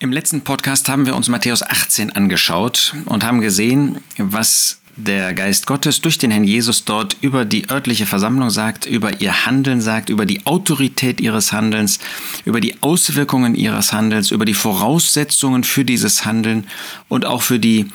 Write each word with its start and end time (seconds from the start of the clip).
Im 0.00 0.12
letzten 0.12 0.42
Podcast 0.42 0.88
haben 0.88 1.06
wir 1.06 1.16
uns 1.16 1.28
Matthäus 1.28 1.60
18 1.60 2.12
angeschaut 2.12 2.94
und 3.06 3.24
haben 3.24 3.40
gesehen, 3.40 3.98
was 4.16 4.78
der 4.94 5.34
Geist 5.34 5.66
Gottes 5.66 6.00
durch 6.00 6.18
den 6.18 6.30
Herrn 6.30 6.44
Jesus 6.44 6.84
dort 6.84 7.16
über 7.20 7.44
die 7.44 7.68
örtliche 7.68 8.06
Versammlung 8.06 8.50
sagt, 8.50 8.86
über 8.86 9.20
ihr 9.20 9.44
Handeln 9.44 9.80
sagt, 9.80 10.08
über 10.08 10.24
die 10.24 10.46
Autorität 10.46 11.20
ihres 11.20 11.52
Handelns, 11.52 11.98
über 12.44 12.60
die 12.60 12.80
Auswirkungen 12.80 13.56
ihres 13.56 13.92
Handelns, 13.92 14.30
über 14.30 14.44
die 14.44 14.54
Voraussetzungen 14.54 15.64
für 15.64 15.84
dieses 15.84 16.24
Handeln 16.24 16.68
und 17.08 17.24
auch 17.24 17.42
für 17.42 17.58
die 17.58 17.86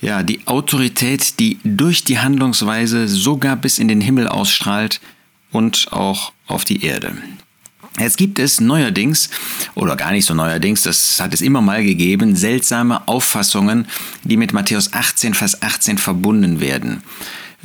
ja, 0.00 0.22
die 0.22 0.46
Autorität, 0.46 1.40
die 1.40 1.58
durch 1.64 2.04
die 2.04 2.20
Handlungsweise 2.20 3.08
sogar 3.08 3.56
bis 3.56 3.80
in 3.80 3.88
den 3.88 4.00
Himmel 4.00 4.28
ausstrahlt 4.28 5.00
und 5.50 5.88
auch 5.90 6.32
auf 6.46 6.64
die 6.64 6.84
Erde. 6.84 7.12
Jetzt 8.00 8.16
gibt 8.16 8.38
es 8.38 8.60
neuerdings, 8.60 9.30
oder 9.74 9.96
gar 9.96 10.12
nicht 10.12 10.24
so 10.24 10.34
neuerdings, 10.34 10.82
das 10.82 11.20
hat 11.20 11.34
es 11.34 11.40
immer 11.40 11.60
mal 11.60 11.84
gegeben, 11.84 12.34
seltsame 12.34 13.06
Auffassungen, 13.06 13.86
die 14.24 14.36
mit 14.36 14.52
Matthäus 14.52 14.92
18, 14.92 15.34
Vers 15.34 15.62
18 15.62 15.98
verbunden 15.98 16.60
werden. 16.60 17.02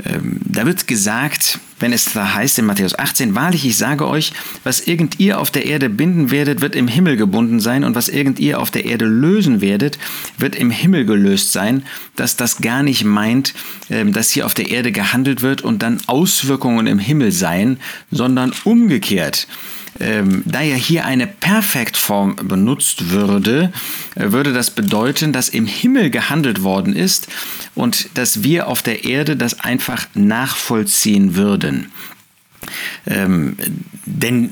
Ähm, 0.04 0.42
da 0.44 0.66
wird 0.66 0.88
gesagt, 0.88 1.60
wenn 1.80 1.94
es 1.94 2.14
da 2.14 2.34
heißt 2.34 2.60
in 2.60 2.66
Matthäus 2.66 2.98
18, 2.98 3.36
wahrlich, 3.36 3.66
ich 3.66 3.78
sage 3.78 4.08
euch, 4.08 4.32
was 4.64 4.82
irgend 4.82 5.20
ihr 5.20 5.40
auf 5.40 5.52
der 5.52 5.66
Erde 5.66 5.90
binden 5.90 6.32
werdet, 6.32 6.62
wird 6.62 6.76
im 6.76 6.88
Himmel 6.88 7.18
gebunden 7.18 7.60
sein 7.60 7.84
und 7.84 7.96
was 7.96 8.08
irgend 8.08 8.40
ihr 8.40 8.60
auf 8.60 8.72
der 8.72 8.86
Erde 8.86 9.06
lösen 9.06 9.62
werdet, 9.62 9.98
wird 10.38 10.56
im 10.56 10.72
Himmel 10.72 11.06
gelöst 11.06 11.52
sein, 11.52 11.84
dass 12.16 12.38
das 12.38 12.58
gar 12.58 12.84
nicht 12.84 13.04
meint, 13.04 13.54
ähm, 13.90 14.14
dass 14.14 14.32
hier 14.32 14.46
auf 14.46 14.54
der 14.54 14.70
Erde 14.70 14.92
gehandelt 14.92 15.42
wird 15.42 15.62
und 15.62 15.82
dann 15.82 16.00
Auswirkungen 16.08 16.88
im 16.88 17.00
Himmel 17.00 17.32
seien, 17.32 17.80
sondern 18.12 18.54
umgekehrt 18.64 19.48
ähm, 20.00 20.44
da 20.46 20.62
ja 20.62 20.76
hier 20.76 21.06
eine 21.06 21.28
Perfektform 21.28 22.36
benutzt 22.36 23.12
würde, 23.12 23.72
äh, 24.16 24.32
würde 24.32 24.54
das 24.54 24.72
bedeuten, 24.72 25.32
dass 25.32 25.50
im 25.50 25.66
Himmel 25.66 26.10
gehandelt 26.10 26.64
worden 26.64 26.96
ist 26.96 27.28
und 27.76 28.10
dass 28.16 28.44
wir 28.44 28.68
auf 28.68 28.82
der 28.82 29.06
Erde 29.06 29.38
das 29.38 29.60
einfach 29.62 30.08
nachvollziehen 30.14 31.36
würden. 31.36 31.65
Ähm, 33.08 33.58
denn 34.06 34.52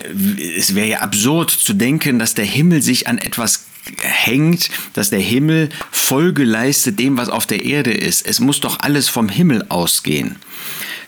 es 0.57 0.75
wäre 0.75 0.87
ja 0.87 0.99
absurd 0.99 1.49
zu 1.49 1.73
denken, 1.73 2.19
dass 2.19 2.35
der 2.35 2.45
Himmel 2.45 2.81
sich 2.81 3.07
an 3.07 3.17
etwas 3.17 3.65
hängt, 4.01 4.69
dass 4.93 5.09
der 5.09 5.19
Himmel 5.19 5.69
Folge 5.91 6.43
leistet 6.43 6.99
dem, 6.99 7.17
was 7.17 7.29
auf 7.29 7.45
der 7.45 7.65
Erde 7.65 7.91
ist. 7.91 8.25
Es 8.25 8.39
muss 8.39 8.59
doch 8.59 8.79
alles 8.79 9.09
vom 9.09 9.29
Himmel 9.29 9.65
ausgehen. 9.69 10.37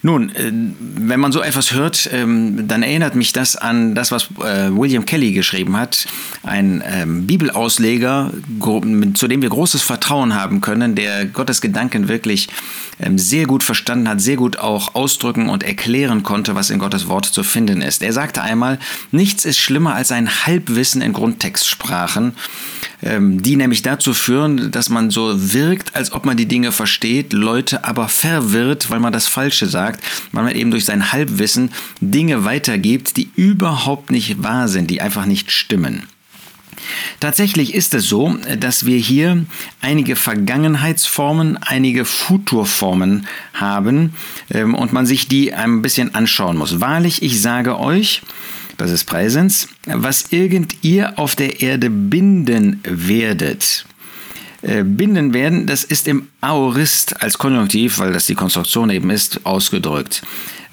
Nun, 0.01 0.29
äh, 0.35 0.51
wenn 0.79 1.19
man 1.19 1.31
so 1.31 1.41
etwas 1.41 1.73
hört, 1.73 2.09
ähm, 2.11 2.67
dann 2.67 2.83
erinnert 2.83 3.15
mich 3.15 3.33
das 3.33 3.55
an 3.55 3.95
das, 3.95 4.11
was 4.11 4.29
äh, 4.43 4.69
William 4.71 5.05
Kelly 5.05 5.31
geschrieben 5.31 5.77
hat, 5.77 6.07
ein 6.43 6.83
ähm, 6.85 7.27
Bibelausleger, 7.27 8.31
zu 9.13 9.27
dem 9.27 9.41
wir 9.41 9.49
großes 9.49 9.81
Vertrauen 9.81 10.35
haben 10.35 10.61
können, 10.61 10.95
der 10.95 11.25
Gottes 11.25 11.61
Gedanken 11.61 12.07
wirklich 12.07 12.47
ähm, 12.99 13.17
sehr 13.17 13.45
gut 13.45 13.63
verstanden 13.63 14.07
hat, 14.07 14.21
sehr 14.21 14.37
gut 14.37 14.57
auch 14.57 14.95
ausdrücken 14.95 15.49
und 15.49 15.63
erklären 15.63 16.23
konnte, 16.23 16.55
was 16.55 16.69
in 16.69 16.79
Gottes 16.79 17.07
Wort 17.07 17.25
zu 17.25 17.43
finden 17.43 17.81
ist. 17.81 18.03
Er 18.03 18.13
sagte 18.13 18.41
einmal, 18.41 18.79
nichts 19.11 19.45
ist 19.45 19.59
schlimmer 19.59 19.95
als 19.95 20.11
ein 20.11 20.29
Halbwissen 20.45 21.01
in 21.01 21.13
Grundtextsprachen 21.13 22.33
die 23.05 23.55
nämlich 23.55 23.81
dazu 23.81 24.13
führen, 24.13 24.71
dass 24.71 24.89
man 24.89 25.09
so 25.09 25.53
wirkt, 25.53 25.95
als 25.95 26.11
ob 26.11 26.25
man 26.25 26.37
die 26.37 26.47
Dinge 26.47 26.71
versteht, 26.71 27.33
Leute 27.33 27.85
aber 27.85 28.07
verwirrt, 28.09 28.89
weil 28.89 28.99
man 28.99 29.13
das 29.13 29.27
Falsche 29.27 29.67
sagt 29.67 29.85
sagt, 29.85 30.03
weil 30.31 30.43
man 30.43 30.55
eben 30.55 30.71
durch 30.71 30.85
sein 30.85 31.11
Halbwissen 31.11 31.71
Dinge 32.01 32.45
weitergibt, 32.45 33.17
die 33.17 33.29
überhaupt 33.35 34.09
nicht 34.09 34.41
wahr 34.41 34.67
sind, 34.67 34.89
die 34.89 35.01
einfach 35.01 35.25
nicht 35.25 35.51
stimmen. 35.51 36.03
Tatsächlich 37.19 37.73
ist 37.73 37.93
es 37.93 38.07
so, 38.07 38.37
dass 38.59 38.85
wir 38.85 38.97
hier 38.97 39.45
einige 39.81 40.15
Vergangenheitsformen, 40.15 41.57
einige 41.57 42.05
Futurformen 42.05 43.27
haben 43.53 44.13
ähm, 44.51 44.75
und 44.75 44.93
man 44.93 45.05
sich 45.05 45.27
die 45.27 45.53
ein 45.53 45.81
bisschen 45.81 46.13
anschauen 46.13 46.57
muss. 46.57 46.79
Wahrlich, 46.81 47.23
ich 47.23 47.41
sage 47.41 47.79
euch, 47.79 48.21
das 48.77 48.91
ist 48.91 49.05
Präsens, 49.05 49.67
was 49.85 50.31
irgend 50.31 50.83
ihr 50.83 51.17
auf 51.17 51.35
der 51.35 51.61
Erde 51.61 51.89
binden 51.89 52.81
werdet, 52.83 53.85
binden 54.83 55.33
werden, 55.33 55.67
das 55.67 55.83
ist 55.83 56.07
im 56.07 56.27
Aorist 56.41 57.21
als 57.21 57.37
Konjunktiv, 57.37 57.99
weil 57.99 58.13
das 58.13 58.25
die 58.25 58.35
Konstruktion 58.35 58.89
eben 58.89 59.11
ist, 59.11 59.45
ausgedrückt. 59.45 60.23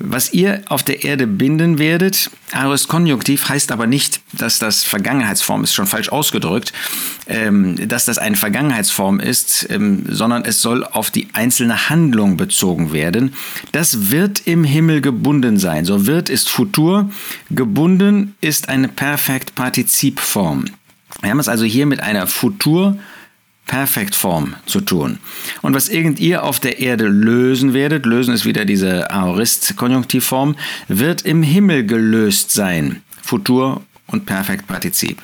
Was 0.04 0.32
ihr 0.32 0.62
auf 0.68 0.82
der 0.82 1.04
Erde 1.04 1.28
binden 1.28 1.78
werdet, 1.78 2.28
Aorist 2.52 2.88
Konjunktiv 2.88 3.48
heißt 3.48 3.70
aber 3.70 3.86
nicht, 3.86 4.20
dass 4.32 4.58
das 4.58 4.82
Vergangenheitsform 4.82 5.62
ist, 5.62 5.74
schon 5.74 5.86
falsch 5.86 6.08
ausgedrückt, 6.08 6.72
ähm, 7.28 7.88
dass 7.88 8.04
das 8.04 8.18
eine 8.18 8.34
Vergangenheitsform 8.34 9.20
ist, 9.20 9.68
ähm, 9.70 10.04
sondern 10.08 10.44
es 10.44 10.60
soll 10.60 10.84
auf 10.84 11.12
die 11.12 11.28
einzelne 11.34 11.88
Handlung 11.88 12.36
bezogen 12.36 12.92
werden. 12.92 13.34
Das 13.70 14.10
wird 14.10 14.42
im 14.46 14.64
Himmel 14.64 15.02
gebunden 15.02 15.58
sein. 15.58 15.84
So 15.84 16.06
wird 16.06 16.28
ist 16.28 16.48
Futur, 16.48 17.10
gebunden 17.50 18.34
ist 18.40 18.68
eine 18.68 18.88
Perfekt-Partizipform. 18.88 20.64
Wir 21.20 21.30
haben 21.30 21.38
es 21.38 21.48
also 21.48 21.64
hier 21.64 21.86
mit 21.86 22.00
einer 22.00 22.26
Futur- 22.26 22.96
Perfektform 23.66 24.54
zu 24.66 24.80
tun. 24.80 25.18
Und 25.62 25.74
was 25.74 25.88
irgend 25.88 26.20
ihr 26.20 26.44
auf 26.44 26.60
der 26.60 26.80
Erde 26.80 27.06
lösen 27.06 27.72
werdet, 27.74 28.06
lösen 28.06 28.34
ist 28.34 28.44
wieder 28.44 28.64
diese 28.64 29.10
Aorist-Konjunktivform, 29.10 30.56
wird 30.88 31.22
im 31.22 31.42
Himmel 31.42 31.86
gelöst 31.86 32.50
sein. 32.52 33.02
Futur 33.22 33.82
und 34.12 34.26
Perfektpartizip. 34.26 35.20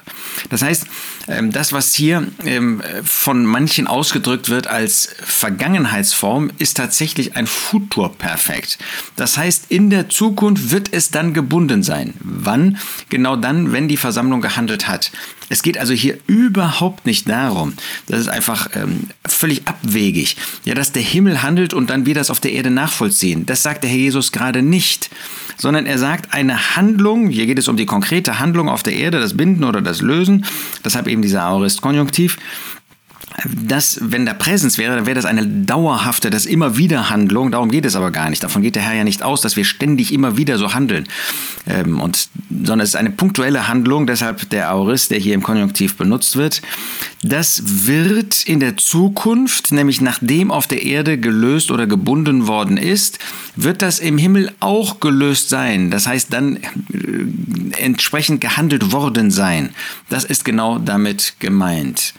Das 0.51 0.63
heißt, 0.63 0.87
ähm, 1.29 1.53
das, 1.53 1.73
was 1.73 1.95
hier 1.95 2.27
ähm, 2.45 2.83
von 3.05 3.45
manchen 3.45 3.87
ausgedrückt 3.87 4.49
wird 4.49 4.67
als 4.67 5.11
Vergangenheitsform, 5.23 6.51
ist 6.59 6.77
tatsächlich 6.77 7.37
ein 7.37 7.47
Futurperfekt. 7.47 8.79
Das 9.17 9.37
heißt, 9.37 9.67
in 9.69 9.91
der 9.91 10.09
Zukunft 10.09 10.71
wird 10.71 10.93
es 10.93 11.11
dann 11.11 11.35
gebunden 11.35 11.83
sein. 11.83 12.15
Wann? 12.21 12.79
Genau 13.09 13.37
dann, 13.37 13.73
wenn 13.73 13.89
die 13.89 13.97
Versammlung 13.97 14.41
gehandelt 14.41 14.89
hat. 14.89 15.13
Es 15.49 15.63
geht 15.63 15.79
also 15.79 15.95
hier 15.95 16.19
überhaupt 16.27 17.07
nicht 17.07 17.29
darum, 17.29 17.73
das 18.07 18.21
ist 18.21 18.29
einfach 18.29 18.69
ähm, 18.75 19.05
völlig 19.27 19.67
abwegig, 19.67 20.37
ja, 20.65 20.75
dass 20.75 20.93
der 20.93 21.03
Himmel 21.03 21.43
handelt 21.43 21.73
und 21.73 21.89
dann 21.91 22.07
wir 22.07 22.15
das 22.15 22.31
auf 22.31 22.41
der 22.41 22.53
Erde 22.53 22.71
nachvollziehen. 22.71 23.47
Das 23.47 23.63
sagt 23.63 23.85
der 23.85 23.91
Herr 23.91 23.99
Jesus 23.99 24.33
gerade 24.33 24.63
nicht, 24.63 25.11
sondern 25.59 25.87
er 25.87 25.99
sagt 25.99 26.33
eine 26.33 26.77
Handlung, 26.77 27.29
hier 27.29 27.47
geht 27.47 27.59
es 27.59 27.69
um 27.69 27.77
die 27.77 27.87
konkrete 27.87 28.39
Handlung 28.39 28.69
auf 28.69 28.83
der 28.83 28.95
Erde, 28.95 29.21
das 29.21 29.37
Binden 29.37 29.65
oder 29.65 29.83
das 29.83 30.01
Lösen, 30.01 30.45
deshalb 30.85 31.09
eben 31.09 31.23
dieser 31.23 31.43
Aorist-Konjunktiv, 31.43 32.39
das, 33.45 33.99
wenn 34.03 34.27
da 34.27 34.35
Präsens 34.35 34.79
wäre, 34.79 34.97
dann 34.97 35.07
wäre 35.07 35.15
das 35.15 35.25
eine 35.25 35.47
dauerhafte, 35.47 36.31
das 36.31 36.47
immer 36.47 36.77
wieder 36.77 37.11
Handlung. 37.11 37.53
Darum 37.53 37.71
geht 37.71 37.85
es 37.85 37.95
aber 37.95 38.11
gar 38.11 38.31
nicht. 38.31 38.43
Davon 38.43 38.63
geht 38.63 38.75
der 38.75 38.83
Herr 38.83 38.95
ja 38.95 39.05
nicht 39.05 39.23
aus, 39.23 39.41
dass 39.41 39.57
wir 39.57 39.65
ständig 39.65 40.13
immer 40.13 40.37
wieder 40.37 40.59
so 40.59 40.75
handeln. 40.75 41.07
Ähm, 41.67 42.01
und, 42.01 42.29
sondern 42.51 42.81
es 42.81 42.91
ist 42.91 42.97
eine 42.97 43.11
punktuelle 43.11 43.69
Handlung, 43.69 44.07
deshalb 44.07 44.51
der 44.51 44.71
Aorist, 44.71 45.11
der 45.11 45.19
hier 45.19 45.35
im 45.35 45.43
Konjunktiv 45.43 45.97
benutzt 45.97 46.37
wird. 46.37 46.63
Das 47.23 47.87
wird 47.87 48.45
in 48.45 48.61
der 48.61 48.77
Zukunft, 48.77 49.71
nämlich 49.73 50.01
nachdem 50.01 50.51
auf 50.51 50.67
der 50.67 50.83
Erde 50.83 51.19
gelöst 51.19 51.71
oder 51.71 51.87
gebunden 51.87 52.47
worden 52.49 52.77
ist, 52.77 53.19
wird 53.55 53.83
das 53.83 54.01
im 54.01 54.19
Himmel 54.19 54.53
auch 54.59 54.99
gelöst 54.99 55.49
sein. 55.49 55.91
Das 55.91 56.07
heißt 56.09 56.33
dann 56.33 56.57
äh, 56.57 56.61
entsprechend 57.79 58.41
gehandelt 58.41 58.91
worden 58.91 59.31
sein. 59.31 59.71
Das 60.09 60.25
ist 60.25 60.45
genau 60.45 60.79
damit 60.79 61.35
gemeint. 61.39 62.15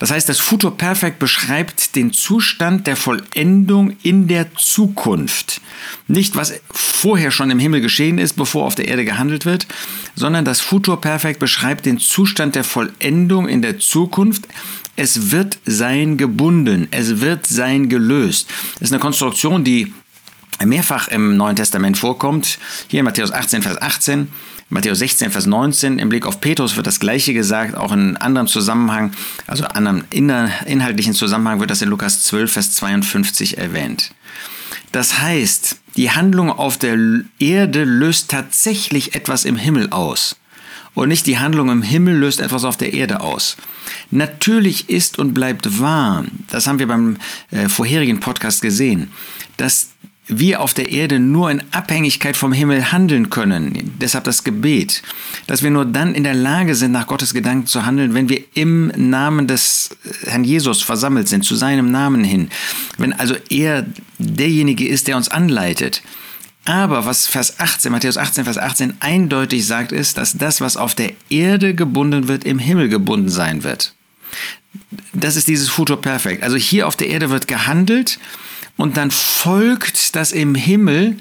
Das 0.00 0.10
heißt, 0.10 0.30
das 0.30 0.40
Futur 0.40 0.76
Perfect 0.76 1.18
beschreibt 1.18 1.94
den 1.94 2.12
Zustand 2.12 2.86
der 2.86 2.96
Vollendung 2.96 3.96
in 4.02 4.28
der 4.28 4.52
Zukunft. 4.56 5.60
Nicht, 6.08 6.36
was 6.36 6.54
vorher 6.72 7.30
schon 7.30 7.50
im 7.50 7.58
Himmel 7.58 7.82
geschehen 7.82 8.16
ist, 8.16 8.34
bevor 8.34 8.64
auf 8.64 8.74
der 8.74 8.88
Erde 8.88 9.04
gehandelt 9.04 9.44
wird, 9.44 9.66
sondern 10.14 10.46
das 10.46 10.62
Futur 10.62 11.00
Perfect 11.02 11.38
beschreibt 11.38 11.84
den 11.84 11.98
Zustand 11.98 12.54
der 12.54 12.64
Vollendung 12.64 13.46
in 13.46 13.60
der 13.60 13.78
Zukunft. 13.78 14.48
Es 14.96 15.30
wird 15.32 15.58
sein 15.66 16.16
gebunden, 16.16 16.88
es 16.92 17.20
wird 17.20 17.46
sein 17.46 17.90
gelöst. 17.90 18.48
Das 18.74 18.88
ist 18.88 18.92
eine 18.92 19.00
Konstruktion, 19.00 19.64
die 19.64 19.92
mehrfach 20.66 21.08
im 21.08 21.36
Neuen 21.36 21.56
Testament 21.56 21.96
vorkommt. 21.98 22.58
Hier 22.88 23.00
in 23.00 23.04
Matthäus 23.04 23.32
18, 23.32 23.62
Vers 23.62 23.80
18. 23.80 24.28
Matthäus 24.72 25.00
16, 25.00 25.32
Vers 25.32 25.46
19, 25.46 25.98
im 25.98 26.08
Blick 26.08 26.26
auf 26.26 26.40
Petrus 26.40 26.76
wird 26.76 26.86
das 26.86 27.00
Gleiche 27.00 27.34
gesagt, 27.34 27.74
auch 27.74 27.90
in 27.90 28.16
anderem 28.16 28.46
Zusammenhang, 28.46 29.12
also 29.48 29.64
anderem 29.64 30.04
inhaltlichen 30.10 31.12
Zusammenhang 31.12 31.58
wird 31.58 31.70
das 31.70 31.82
in 31.82 31.88
Lukas 31.88 32.22
12, 32.22 32.52
Vers 32.52 32.72
52 32.76 33.58
erwähnt. 33.58 34.12
Das 34.92 35.18
heißt, 35.18 35.76
die 35.96 36.12
Handlung 36.12 36.50
auf 36.50 36.78
der 36.78 36.96
Erde 37.40 37.82
löst 37.82 38.30
tatsächlich 38.30 39.16
etwas 39.16 39.44
im 39.44 39.56
Himmel 39.56 39.90
aus. 39.90 40.36
Und 40.94 41.08
nicht 41.08 41.26
die 41.26 41.38
Handlung 41.38 41.68
im 41.68 41.82
Himmel 41.82 42.16
löst 42.16 42.40
etwas 42.40 42.64
auf 42.64 42.76
der 42.76 42.92
Erde 42.94 43.20
aus. 43.20 43.56
Natürlich 44.10 44.88
ist 44.88 45.18
und 45.18 45.34
bleibt 45.34 45.80
wahr, 45.80 46.24
das 46.48 46.66
haben 46.66 46.78
wir 46.78 46.88
beim 46.88 47.16
äh, 47.50 47.68
vorherigen 47.68 48.20
Podcast 48.20 48.62
gesehen, 48.62 49.10
dass 49.56 49.90
wir 50.30 50.60
auf 50.60 50.74
der 50.74 50.90
Erde 50.90 51.18
nur 51.18 51.50
in 51.50 51.62
Abhängigkeit 51.72 52.36
vom 52.36 52.52
Himmel 52.52 52.92
handeln 52.92 53.30
können. 53.30 53.92
Deshalb 54.00 54.24
das 54.24 54.44
Gebet, 54.44 55.02
dass 55.46 55.62
wir 55.62 55.70
nur 55.70 55.84
dann 55.84 56.14
in 56.14 56.24
der 56.24 56.34
Lage 56.34 56.74
sind, 56.74 56.92
nach 56.92 57.06
Gottes 57.06 57.34
Gedanken 57.34 57.66
zu 57.66 57.84
handeln, 57.84 58.14
wenn 58.14 58.28
wir 58.28 58.42
im 58.54 58.92
Namen 58.96 59.46
des 59.46 59.90
Herrn 60.24 60.44
Jesus 60.44 60.82
versammelt 60.82 61.28
sind, 61.28 61.44
zu 61.44 61.56
seinem 61.56 61.90
Namen 61.90 62.24
hin. 62.24 62.48
Wenn 62.96 63.12
also 63.12 63.34
er 63.50 63.86
derjenige 64.18 64.86
ist, 64.86 65.08
der 65.08 65.16
uns 65.16 65.28
anleitet. 65.28 66.02
Aber 66.64 67.06
was 67.06 67.26
Vers 67.26 67.58
18, 67.58 67.90
Matthäus 67.90 68.16
18, 68.16 68.44
Vers 68.44 68.58
18 68.58 68.94
eindeutig 69.00 69.66
sagt, 69.66 69.92
ist, 69.92 70.18
dass 70.18 70.36
das, 70.36 70.60
was 70.60 70.76
auf 70.76 70.94
der 70.94 71.12
Erde 71.28 71.74
gebunden 71.74 72.28
wird, 72.28 72.44
im 72.44 72.58
Himmel 72.58 72.88
gebunden 72.88 73.28
sein 73.28 73.64
wird. 73.64 73.94
Das 75.12 75.36
ist 75.36 75.48
dieses 75.48 75.68
Futur 75.68 76.00
Perfekt. 76.00 76.42
Also 76.42 76.56
hier 76.56 76.86
auf 76.86 76.96
der 76.96 77.08
Erde 77.08 77.30
wird 77.30 77.48
gehandelt 77.48 78.18
und 78.76 78.96
dann 78.96 79.10
folgt, 79.10 80.16
dass 80.16 80.32
im 80.32 80.54
Himmel 80.54 81.16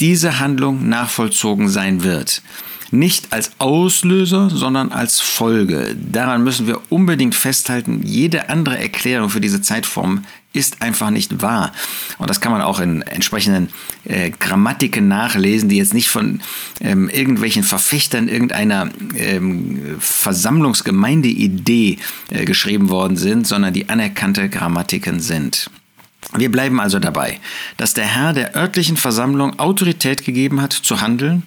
diese 0.00 0.40
Handlung 0.40 0.88
nachvollzogen 0.88 1.68
sein 1.68 2.02
wird. 2.02 2.42
Nicht 2.90 3.32
als 3.32 3.52
Auslöser, 3.58 4.50
sondern 4.50 4.92
als 4.92 5.20
Folge. 5.20 5.96
Daran 5.98 6.44
müssen 6.44 6.66
wir 6.66 6.80
unbedingt 6.90 7.34
festhalten. 7.34 8.02
Jede 8.04 8.50
andere 8.50 8.78
Erklärung 8.78 9.30
für 9.30 9.40
diese 9.40 9.62
Zeitform 9.62 10.24
ist 10.52 10.80
einfach 10.80 11.10
nicht 11.10 11.42
wahr. 11.42 11.72
Und 12.18 12.30
das 12.30 12.40
kann 12.40 12.52
man 12.52 12.62
auch 12.62 12.78
in 12.78 13.02
entsprechenden 13.02 13.70
äh, 14.04 14.30
Grammatiken 14.30 15.08
nachlesen, 15.08 15.68
die 15.68 15.76
jetzt 15.76 15.92
nicht 15.92 16.08
von 16.08 16.40
ähm, 16.80 17.08
irgendwelchen 17.08 17.64
Verfechtern 17.64 18.28
irgendeiner 18.28 18.90
ähm, 19.16 19.96
Versammlungsgemeindeidee 19.98 21.98
äh, 22.30 22.44
geschrieben 22.44 22.90
worden 22.90 23.16
sind, 23.16 23.46
sondern 23.46 23.74
die 23.74 23.88
anerkannte 23.88 24.48
Grammatiken 24.48 25.18
sind. 25.18 25.68
Wir 26.36 26.50
bleiben 26.50 26.80
also 26.80 26.98
dabei, 26.98 27.38
dass 27.76 27.94
der 27.94 28.06
Herr 28.06 28.32
der 28.32 28.56
örtlichen 28.56 28.96
Versammlung 28.96 29.58
Autorität 29.58 30.24
gegeben 30.24 30.60
hat 30.60 30.72
zu 30.72 31.00
handeln 31.00 31.44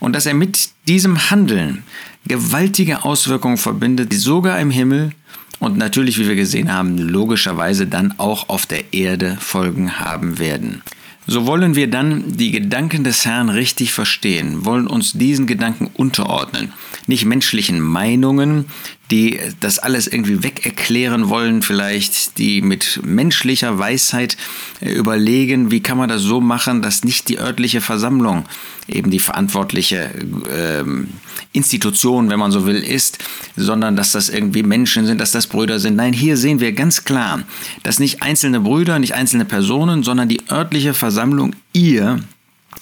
und 0.00 0.14
dass 0.14 0.26
er 0.26 0.34
mit 0.34 0.70
diesem 0.88 1.30
Handeln 1.30 1.84
gewaltige 2.26 3.04
Auswirkungen 3.04 3.58
verbindet, 3.58 4.10
die 4.10 4.16
sogar 4.16 4.58
im 4.58 4.70
Himmel 4.70 5.12
und 5.60 5.76
natürlich, 5.76 6.18
wie 6.18 6.26
wir 6.26 6.34
gesehen 6.34 6.72
haben, 6.72 6.98
logischerweise 6.98 7.86
dann 7.86 8.14
auch 8.18 8.48
auf 8.48 8.66
der 8.66 8.92
Erde 8.92 9.36
Folgen 9.40 10.00
haben 10.00 10.38
werden. 10.38 10.82
So 11.26 11.46
wollen 11.46 11.74
wir 11.74 11.88
dann 11.88 12.36
die 12.36 12.50
Gedanken 12.50 13.02
des 13.02 13.24
Herrn 13.24 13.48
richtig 13.48 13.94
verstehen, 13.94 14.66
wollen 14.66 14.86
uns 14.86 15.12
diesen 15.12 15.46
Gedanken 15.46 15.90
unterordnen, 15.94 16.72
nicht 17.06 17.24
menschlichen 17.24 17.80
Meinungen, 17.80 18.66
die 19.10 19.38
das 19.60 19.78
alles 19.78 20.06
irgendwie 20.06 20.42
wegerklären 20.42 21.28
wollen, 21.28 21.62
vielleicht, 21.62 22.38
die 22.38 22.62
mit 22.62 23.00
menschlicher 23.04 23.78
Weisheit 23.78 24.36
äh, 24.80 24.92
überlegen, 24.92 25.70
wie 25.70 25.80
kann 25.80 25.98
man 25.98 26.08
das 26.08 26.22
so 26.22 26.40
machen, 26.40 26.80
dass 26.80 27.04
nicht 27.04 27.28
die 27.28 27.38
örtliche 27.38 27.80
Versammlung 27.80 28.46
eben 28.88 29.10
die 29.10 29.18
verantwortliche 29.18 30.10
ähm, 30.50 31.08
Institution, 31.52 32.30
wenn 32.30 32.38
man 32.38 32.50
so 32.50 32.66
will, 32.66 32.76
ist, 32.76 33.18
sondern 33.56 33.96
dass 33.96 34.12
das 34.12 34.28
irgendwie 34.28 34.62
Menschen 34.62 35.06
sind, 35.06 35.20
dass 35.20 35.32
das 35.32 35.46
Brüder 35.46 35.78
sind. 35.78 35.96
Nein, 35.96 36.12
hier 36.12 36.36
sehen 36.36 36.60
wir 36.60 36.72
ganz 36.72 37.04
klar, 37.04 37.42
dass 37.82 37.98
nicht 37.98 38.22
einzelne 38.22 38.60
Brüder, 38.60 38.98
nicht 38.98 39.14
einzelne 39.14 39.44
Personen, 39.44 40.02
sondern 40.02 40.28
die 40.28 40.42
örtliche 40.50 40.94
Versammlung, 40.94 41.54
ihr, 41.72 42.20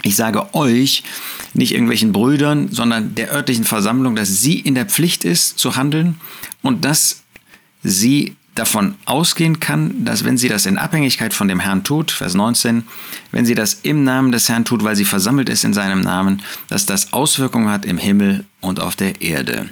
ich 0.03 0.17
sage 0.17 0.55
euch, 0.55 1.05
nicht 1.55 1.73
irgendwelchen 1.73 2.12
Brüdern, 2.12 2.69
sondern 2.71 3.15
der 3.15 3.33
örtlichen 3.33 3.65
Versammlung, 3.65 4.17
dass 4.17 4.41
sie 4.41 4.59
in 4.59 4.75
der 4.75 4.87
Pflicht 4.87 5.25
ist 5.25 5.59
zu 5.59 5.77
handeln 5.77 6.17
und 6.62 6.85
dass 6.85 7.23
sie 7.83 8.37
davon 8.55 8.97
ausgehen 9.06 9.61
kann, 9.61 10.05
dass 10.05 10.25
wenn 10.25 10.37
sie 10.37 10.49
das 10.49 10.67
in 10.67 10.77
Abhängigkeit 10.77 11.33
von 11.33 11.49
dem 11.49 11.61
Herrn 11.61 11.85
tut, 11.85 12.11
Vers 12.11 12.35
19, 12.35 12.85
wenn 13.31 13.47
sie 13.47 13.55
das 13.55 13.79
im 13.83 14.05
Namen 14.05 14.31
des 14.31 14.49
Herrn 14.49 14.65
tut, 14.65 14.85
weil 14.85 14.97
sie 14.97 15.06
versammelt 15.06 15.49
ist 15.49 15.65
in 15.65 15.73
seinem 15.73 16.00
Namen, 16.00 16.43
dass 16.69 16.85
das 16.85 17.12
Auswirkungen 17.12 17.71
hat 17.71 17.87
im 17.87 17.99
Himmel 17.99 18.44
und 18.61 18.81
auf 18.81 18.94
der 18.94 19.23
Erde. 19.23 19.71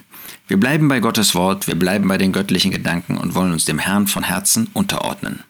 Wir 0.48 0.58
bleiben 0.58 0.88
bei 0.88 1.00
Gottes 1.00 1.34
Wort, 1.34 1.66
wir 1.66 1.74
bleiben 1.74 2.08
bei 2.08 2.18
den 2.18 2.32
göttlichen 2.32 2.70
Gedanken 2.70 3.18
und 3.18 3.34
wollen 3.34 3.52
uns 3.52 3.66
dem 3.66 3.78
Herrn 3.78 4.06
von 4.06 4.24
Herzen 4.24 4.68
unterordnen. 4.72 5.44